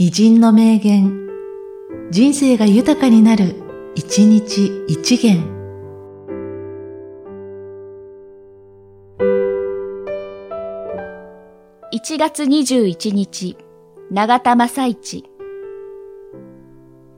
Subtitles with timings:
[0.00, 1.28] 偉人の名言、
[2.12, 3.56] 人生が豊かになる、
[3.96, 5.42] 一日一元。
[11.92, 13.56] 1月21日、
[14.12, 15.24] 永田正一。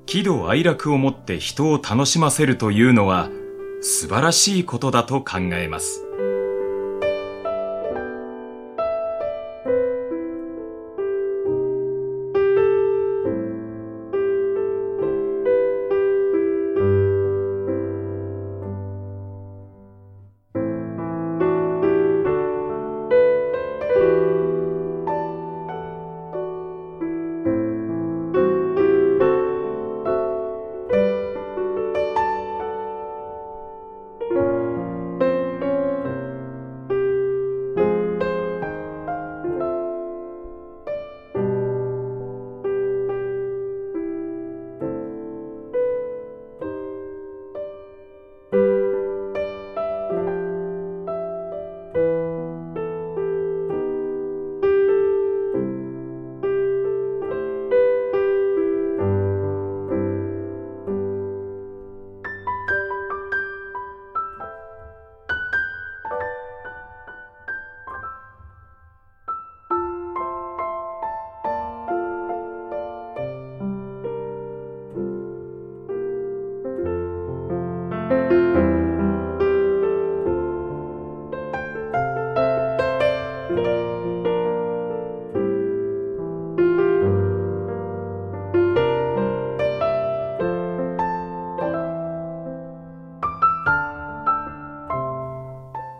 [0.06, 3.28] 喜怒哀楽をもって人を楽しませるというのは
[3.82, 6.06] 素晴らしいことだと考えます。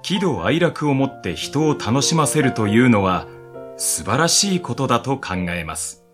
[0.03, 3.27] 喜怒哀楽をもって人を楽しませるというのは
[3.77, 6.05] 素晴らしいことだと考えます。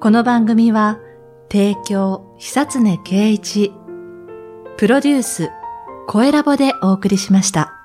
[0.00, 1.00] この番組は、
[1.52, 3.72] 提供、久常圭一、
[4.78, 5.50] プロデュース、
[6.06, 7.77] 声ラボでお送りしました。